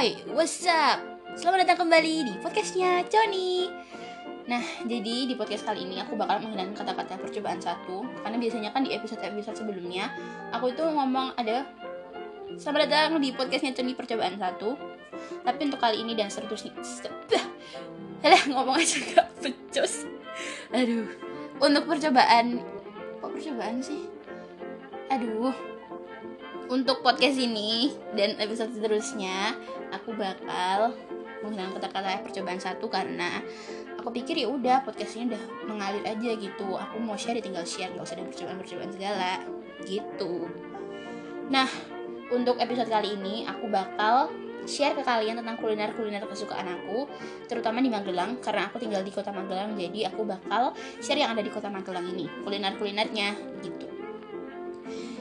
[0.00, 0.96] Hai, what's up?
[1.36, 3.68] Selamat datang kembali di podcastnya Johnny
[4.48, 8.08] Nah, jadi di podcast kali ini aku bakal menghilangkan kata-kata percobaan satu.
[8.24, 10.08] Karena biasanya kan di episode-episode sebelumnya
[10.56, 11.68] Aku itu ngomong ada
[12.56, 14.72] Selamat datang di podcastnya Johnny percobaan satu.
[15.44, 16.72] Tapi untuk kali ini dan seterusnya
[18.24, 20.08] Alah, ngomong aja gak pecos
[20.72, 21.12] Aduh
[21.60, 22.56] Untuk percobaan
[23.20, 24.08] Kok percobaan sih?
[25.12, 25.69] Aduh
[26.70, 29.58] untuk podcast ini dan episode seterusnya
[29.90, 30.94] aku bakal
[31.42, 33.42] menghilangkan kata-kata percobaan satu karena
[33.98, 36.78] aku pikir ya udah podcastnya udah mengalir aja gitu.
[36.78, 37.90] Aku mau share ya tinggal share.
[37.90, 39.32] Gak usah ada percobaan-percobaan segala.
[39.82, 40.46] Gitu.
[41.50, 41.66] Nah
[42.30, 44.30] untuk episode kali ini aku bakal
[44.62, 47.10] share ke kalian tentang kuliner-kuliner kesukaan aku
[47.50, 48.38] terutama di Magelang.
[48.38, 50.70] Karena aku tinggal di kota Magelang jadi aku bakal
[51.02, 52.30] share yang ada di kota Magelang ini.
[52.46, 53.99] Kuliner-kulinernya gitu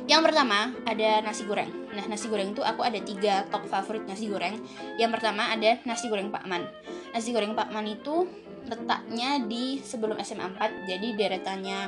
[0.09, 1.69] yang pertama ada nasi goreng.
[1.93, 4.57] Nah nasi goreng itu aku ada tiga top favorit nasi goreng.
[4.97, 6.65] Yang pertama ada nasi goreng Pak Man.
[7.13, 8.25] Nasi goreng Pak Man itu
[8.65, 11.79] letaknya di sebelum SMA 4 jadi deretannya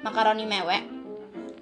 [0.00, 0.82] makaroni mewek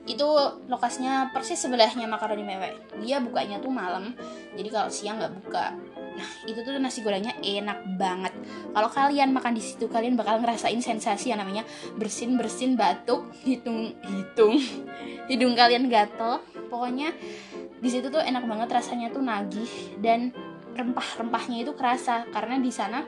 [0.05, 0.28] itu
[0.68, 4.12] lokasinya persis sebelahnya makaroni mewek dia bukanya tuh malam
[4.52, 5.72] jadi kalau siang nggak buka
[6.14, 8.32] Nah, itu tuh nasi gorengnya enak banget.
[8.70, 11.66] Kalau kalian makan di situ, kalian bakal ngerasain sensasi yang namanya
[11.98, 14.54] bersin-bersin batuk, hitung hitung
[15.30, 16.38] hidung kalian gatel.
[16.70, 17.10] Pokoknya
[17.82, 20.30] di situ tuh enak banget rasanya tuh nagih dan
[20.74, 23.06] rempah-rempahnya itu kerasa karena di sana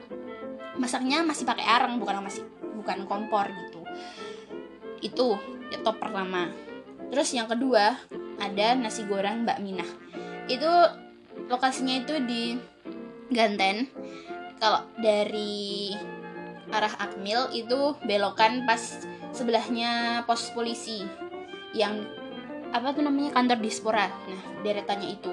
[0.79, 2.43] masaknya masih pakai arang bukan masih
[2.75, 3.81] bukan kompor gitu.
[5.03, 5.39] Itu
[5.83, 6.51] top pertama.
[7.11, 7.95] Terus yang kedua
[8.43, 9.91] ada nasi goreng Mbak Minah.
[10.47, 10.71] Itu
[11.47, 12.43] lokasinya itu di
[13.31, 13.91] Ganten.
[14.57, 15.93] Kalau dari
[16.73, 18.81] arah Akmil itu belokan pas
[19.31, 21.05] sebelahnya pos polisi
[21.77, 22.03] yang
[22.75, 25.33] apa tuh namanya kantor dispora nah deretannya itu.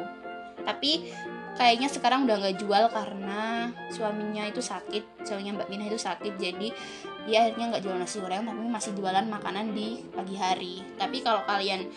[0.64, 1.10] Tapi
[1.58, 6.34] kayaknya sekarang udah nggak jual karena suaminya itu sakit suaminya Mbak Mina itu sakit.
[6.38, 6.70] Jadi
[7.24, 10.76] dia akhirnya nggak jual nasi goreng tapi masih jualan makanan di pagi hari.
[11.00, 11.88] Tapi kalau kalian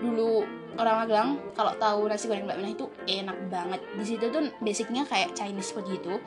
[0.00, 3.80] dulu orang Magelang kalau tahu nasi goreng Mbak Mina itu enak banget.
[3.96, 6.20] Di situ tuh basicnya kayak Chinese food gitu.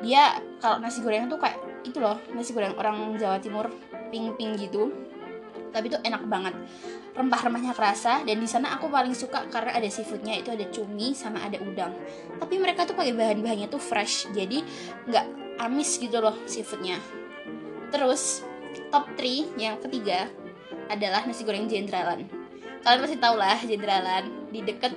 [0.00, 3.68] Dia kalau nasi goreng tuh kayak itu loh nasi goreng orang Jawa Timur
[4.12, 4.92] pink gitu.
[5.72, 6.52] Tapi itu enak banget.
[7.12, 11.44] Rempah-rempahnya kerasa dan di sana aku paling suka karena ada seafoodnya itu ada cumi sama
[11.44, 11.92] ada udang.
[12.40, 14.64] Tapi mereka tuh pakai bahan-bahannya tuh fresh jadi
[15.08, 15.26] nggak
[15.60, 16.96] amis gitu loh seafoodnya.
[17.92, 18.44] Terus
[18.88, 20.28] top 3 yang ketiga
[20.88, 22.41] adalah nasi goreng jendralan
[22.82, 24.92] kalian pasti tau lah jendralan di deket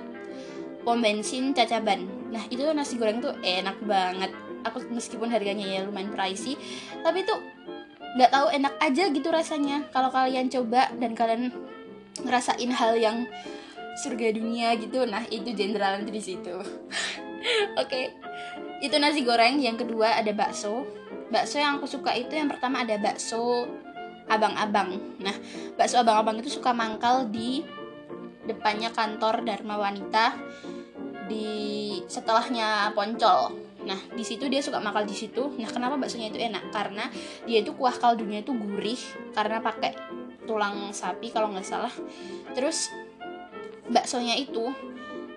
[0.86, 2.06] pom bensin cacaban.
[2.30, 4.30] Nah itu nasi goreng tuh enak banget.
[4.66, 6.58] Aku meskipun harganya ya lumayan pricey
[7.02, 7.38] tapi tuh
[8.18, 9.86] nggak tahu enak aja gitu rasanya.
[9.90, 11.50] Kalau kalian coba dan kalian
[12.22, 13.26] ngerasain hal yang
[13.96, 16.54] surga dunia gitu nah itu jenderal di situ.
[17.80, 18.04] Oke okay.
[18.82, 19.58] itu nasi goreng.
[19.58, 20.86] Yang kedua ada bakso.
[21.26, 23.66] Bakso yang aku suka itu yang pertama ada bakso
[24.30, 24.98] abang-abang.
[25.18, 25.34] Nah
[25.74, 27.66] bakso abang-abang itu suka mangkal di
[28.46, 30.38] depannya kantor Dharma Wanita
[31.26, 35.54] di setelahnya Poncol Nah, di situ dia suka makan di situ.
[35.62, 36.74] Nah, kenapa baksonya itu enak?
[36.74, 37.06] Karena
[37.46, 38.98] dia itu kuah kaldunya itu gurih
[39.32, 39.94] karena pakai
[40.44, 41.94] tulang sapi kalau nggak salah.
[42.52, 42.90] Terus
[43.86, 44.66] baksonya itu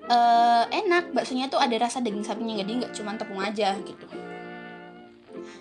[0.09, 1.13] uh, enak.
[1.13, 4.09] Baksonya itu ada rasa daging sapinya jadi nggak cuma tepung aja gitu.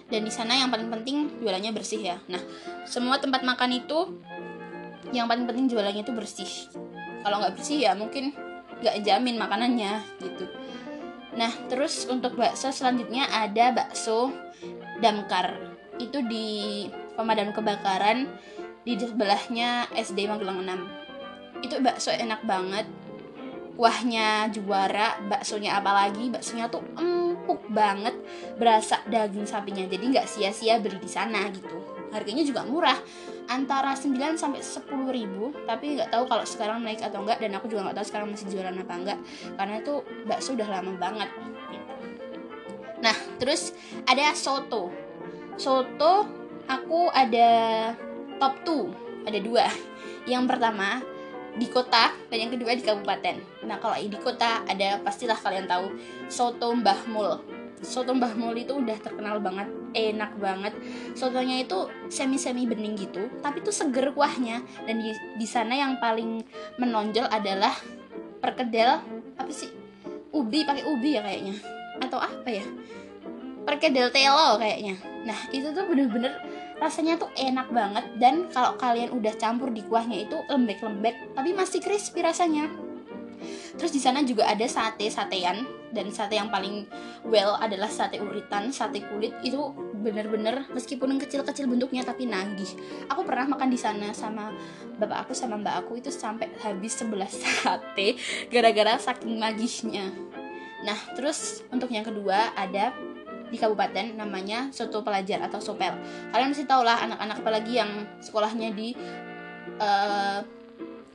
[0.08, 2.16] Dan di sana yang paling penting jualannya bersih ya.
[2.32, 2.40] Nah,
[2.88, 4.16] semua tempat makan itu
[5.12, 6.48] yang paling penting jualannya itu bersih.
[7.22, 8.34] Kalau nggak bersih ya mungkin
[8.78, 10.46] nggak jamin makanannya gitu
[11.38, 14.34] Nah, terus untuk bakso selanjutnya ada bakso
[14.98, 15.54] damkar.
[16.02, 18.26] Itu di pemadam kebakaran
[18.82, 21.62] di sebelahnya SD Magelang 6.
[21.62, 22.90] Itu bakso enak banget.
[23.78, 28.18] Kuahnya juara, baksonya apalagi, baksonya tuh empuk banget,
[28.58, 29.86] berasa daging sapinya.
[29.86, 31.97] Jadi nggak sia-sia beli di sana gitu.
[32.12, 32.98] Harganya juga murah.
[33.48, 37.66] Antara 9 sampai 10 ribu tapi nggak tahu kalau sekarang naik atau enggak dan aku
[37.68, 39.18] juga nggak tahu sekarang masih jualan apa enggak
[39.56, 39.94] karena itu
[40.28, 41.30] bakso udah lama banget.
[43.00, 43.72] Nah terus
[44.04, 44.92] ada soto.
[45.56, 46.28] Soto
[46.68, 47.50] aku ada
[48.36, 49.64] top 2 ada dua.
[50.24, 51.00] Yang pertama
[51.58, 53.36] di kota dan yang kedua di kabupaten.
[53.66, 55.92] Nah kalau di kota ada pastilah kalian tahu
[56.30, 60.74] soto Mbah Mul soto Mbah Mul itu udah terkenal banget enak banget.
[61.14, 64.62] Sotonya itu semi semi bening gitu tapi tuh seger kuahnya.
[64.84, 66.42] Dan di, di sana yang paling
[66.76, 67.72] menonjol adalah
[68.42, 69.00] perkedel
[69.38, 69.70] apa sih?
[70.34, 71.56] Ubi pakai ubi ya kayaknya.
[72.02, 72.64] Atau apa ya?
[73.64, 74.96] Perkedel telo kayaknya.
[75.24, 76.32] Nah itu tuh bener-bener
[76.78, 78.04] rasanya tuh enak banget.
[78.16, 82.68] Dan kalau kalian udah campur di kuahnya itu lembek-lembek tapi masih crispy rasanya.
[83.78, 86.84] Terus di sana juga ada sate satean dan sate yang paling
[87.24, 89.32] well adalah sate uritan sate kulit.
[89.40, 92.68] Itu bener-bener meskipun yang kecil-kecil bentuknya tapi nagih.
[93.10, 94.52] Aku pernah makan di sana sama
[94.98, 97.28] bapak aku sama mbak aku itu sampai habis 11
[97.62, 98.18] sate
[98.52, 100.12] gara-gara saking nagihnya.
[100.84, 102.92] Nah terus untuk yang kedua ada
[103.48, 105.96] di kabupaten namanya soto pelajar atau sopel.
[106.30, 107.90] Kalian mesti tau lah anak-anak apalagi yang
[108.20, 108.92] sekolahnya di
[109.80, 110.44] uh,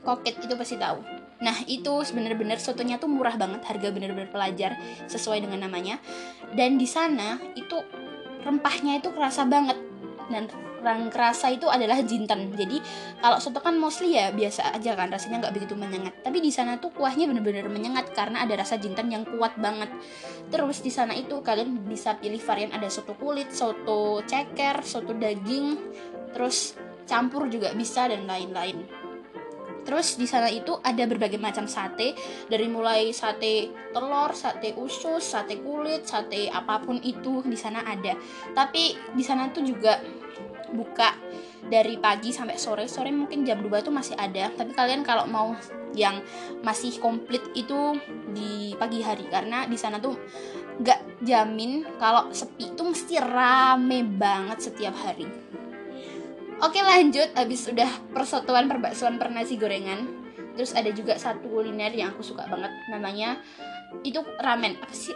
[0.04, 1.13] koket itu pasti tahu
[1.44, 6.00] nah itu bener-bener sotonya tuh murah banget harga bener-bener pelajar sesuai dengan namanya.
[6.56, 7.76] Dan di sana itu
[8.40, 9.76] rempahnya itu kerasa banget
[10.32, 10.48] dan
[10.84, 12.52] yang kerasa itu adalah jinten.
[12.52, 12.80] Jadi
[13.20, 16.12] kalau soto kan mostly ya biasa aja kan rasanya nggak begitu menyengat.
[16.20, 19.88] Tapi di sana tuh kuahnya bener-bener menyengat karena ada rasa jinten yang kuat banget.
[20.48, 25.76] Terus di sana itu kalian bisa pilih varian ada soto kulit soto ceker soto daging
[26.34, 26.76] terus
[27.06, 29.03] campur juga bisa dan lain-lain
[29.84, 32.16] Terus di sana itu ada berbagai macam sate
[32.48, 38.16] dari mulai sate telur, sate usus, sate kulit, sate apa pun itu di sana ada.
[38.56, 40.00] Tapi di sana tuh juga
[40.74, 41.14] buka
[41.68, 42.84] dari pagi sampai sore.
[42.90, 45.54] Sore mungkin jam 2 tuh masih ada, tapi kalian kalau mau
[45.94, 46.18] yang
[46.66, 47.94] masih komplit itu
[48.34, 50.18] di pagi hari karena di sana tuh
[50.82, 55.30] nggak jamin kalau sepi itu mesti rame banget setiap hari.
[56.64, 60.08] Oke lanjut, habis sudah persatuan perbaksoan per nasi gorengan.
[60.56, 63.36] Terus ada juga satu kuliner yang aku suka banget, namanya
[64.00, 64.80] itu ramen.
[64.80, 65.12] Apa sih?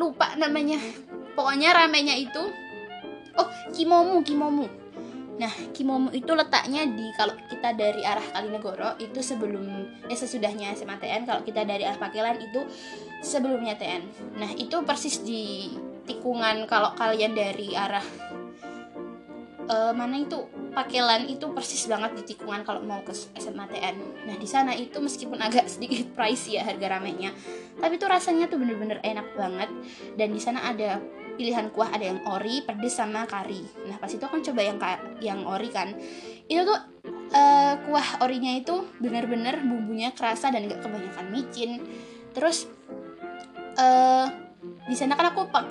[0.00, 0.80] Lupa namanya.
[1.36, 2.40] Pokoknya ramennya itu
[3.36, 4.64] oh kimomu kimomu.
[5.34, 9.66] Nah, kimomu itu letaknya di kalau kita dari arah Kalinegoro itu sebelum
[10.08, 12.64] eh sesudahnya SMATN, kalau kita dari arah Pakelan itu
[13.20, 14.32] sebelumnya TN.
[14.40, 15.74] Nah, itu persis di
[16.06, 18.04] tikungan kalau kalian dari arah
[19.68, 20.44] uh, mana itu
[20.74, 24.26] Pakelan itu persis banget di tikungan kalau mau ke SMATN.
[24.26, 27.30] Nah di sana itu meskipun agak sedikit pricey ya harga ramenya,
[27.78, 29.70] tapi tuh rasanya tuh bener-bener enak banget.
[30.18, 30.98] Dan di sana ada
[31.38, 33.62] pilihan kuah ada yang ori, pedes sama kari.
[33.86, 34.78] Nah pas itu kan coba yang
[35.22, 35.94] yang ori kan,
[36.50, 36.78] itu tuh
[37.30, 41.86] uh, kuah orinya itu bener-bener bumbunya kerasa dan gak kebanyakan micin.
[42.34, 42.66] Terus
[43.78, 44.26] uh,
[44.90, 45.70] di sana kan aku pak,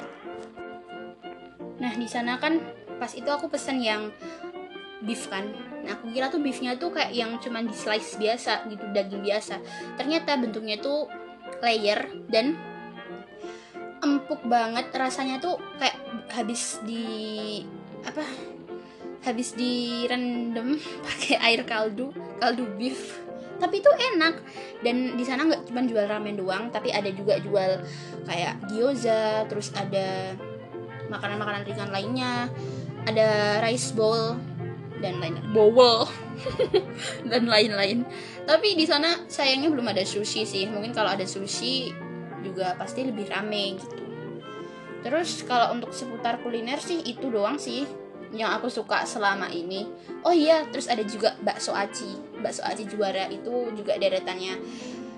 [1.83, 4.13] nah di sana kan pas itu aku pesen yang
[5.03, 5.51] beef kan.
[5.83, 9.59] Nah aku kira tuh beefnya tuh kayak yang cuman di slice biasa gitu daging biasa.
[9.99, 11.11] Ternyata bentuknya tuh
[11.59, 12.55] layer dan
[13.99, 14.89] empuk banget.
[14.95, 15.99] Rasanya tuh kayak
[16.31, 17.61] habis di
[18.03, 18.23] apa
[19.23, 20.75] habis direndam
[21.07, 23.19] pakai air kaldu kaldu beef.
[23.59, 24.35] Tapi itu enak.
[24.83, 27.83] Dan di sana nggak cuma jual ramen doang tapi ada juga jual
[28.23, 30.35] kayak gyoza terus ada
[31.11, 32.49] makanan-makanan ringan lainnya
[33.07, 34.37] ada rice bowl
[35.03, 36.07] dan lain bowl.
[37.29, 38.03] Dan lain-lain.
[38.43, 40.65] Tapi di sana sayangnya belum ada sushi sih.
[40.67, 41.93] Mungkin kalau ada sushi
[42.43, 44.03] juga pasti lebih rame gitu.
[45.03, 47.83] Terus kalau untuk seputar kuliner sih itu doang sih
[48.33, 49.87] yang aku suka selama ini.
[50.23, 52.17] Oh iya terus ada juga bakso aci.
[52.39, 54.59] Bakso aci juara itu juga deretannya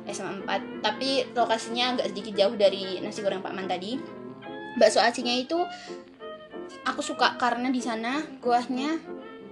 [0.05, 3.97] SMA 4 tapi lokasinya agak sedikit jauh dari nasi goreng Pak Man tadi.
[4.75, 5.57] Bakso acinya itu
[6.85, 8.99] aku suka karena di sana kuahnya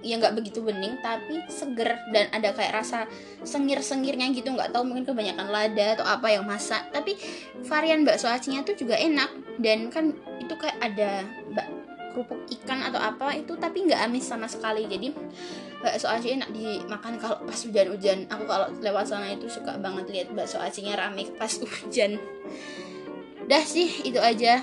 [0.04, 3.08] ya nggak begitu bening tapi seger dan ada kayak rasa
[3.42, 4.52] sengir-sengirnya gitu.
[4.52, 6.92] Nggak tahu mungkin kebanyakan lada atau apa yang masak.
[6.92, 7.16] Tapi
[7.64, 9.56] varian bakso acinya tuh juga enak.
[9.56, 11.24] Dan kan itu kayak ada
[11.56, 11.66] bak
[12.14, 14.84] kerupuk ikan atau apa itu tapi nggak amis sama sekali.
[14.84, 15.08] Jadi
[15.80, 18.28] bakso aci enak dimakan kalau pas hujan-hujan.
[18.28, 22.20] Aku kalau lewat sana itu suka banget lihat bakso acinya rame pas hujan.
[23.48, 24.60] Dah sih itu aja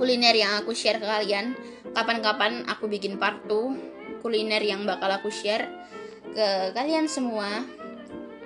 [0.00, 1.52] kuliner yang aku share ke kalian.
[1.92, 5.68] Kapan-kapan aku bikin part 2 kuliner yang bakal aku share
[6.32, 7.68] ke kalian semua.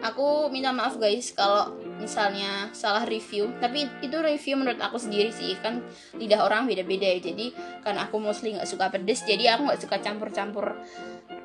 [0.03, 3.55] Aku minta maaf guys kalau misalnya salah review.
[3.63, 5.79] Tapi itu review menurut aku sendiri sih kan
[6.19, 7.23] lidah orang beda-beda ya.
[7.23, 7.55] Jadi
[7.87, 10.75] kan aku mostly nggak suka pedes jadi aku nggak suka campur-campur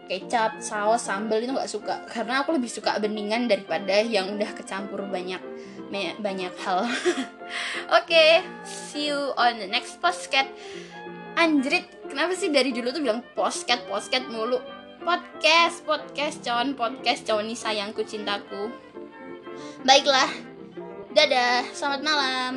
[0.09, 2.03] kecap saus sambal itu nggak suka.
[2.09, 5.39] Karena aku lebih suka beningan daripada yang udah kecampur banyak
[6.19, 6.83] banyak hal.
[6.89, 8.31] Oke okay,
[8.65, 10.49] see you on the next podcast.
[11.37, 14.57] Anjrit kenapa sih dari dulu tuh bilang podcast podcast mulu?
[14.99, 18.73] Podcast podcast con podcast cowoni sayangku cintaku.
[19.85, 20.49] Baiklah
[21.13, 22.53] dadah selamat malam